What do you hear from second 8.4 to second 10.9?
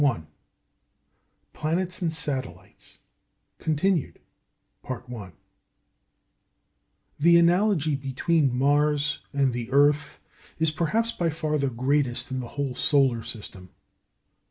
Mars and the earth is